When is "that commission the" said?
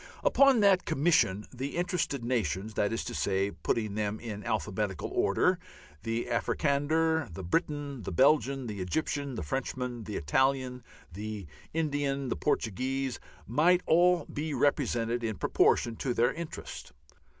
0.61-1.77